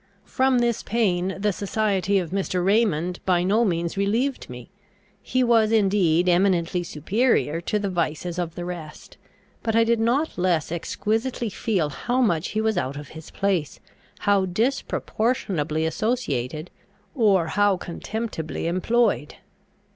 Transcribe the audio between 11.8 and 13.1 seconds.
how much he was out of